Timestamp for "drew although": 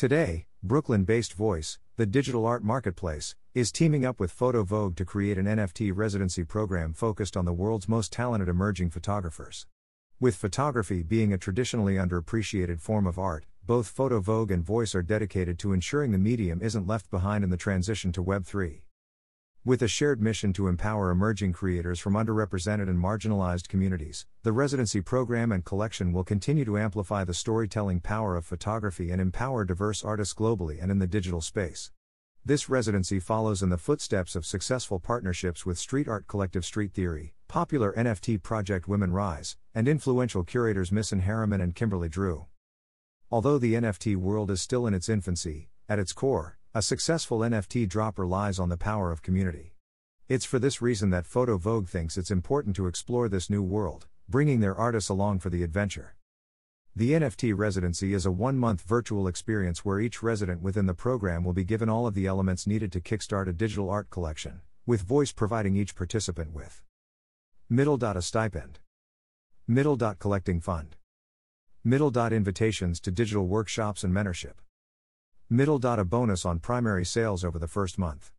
42.08-43.58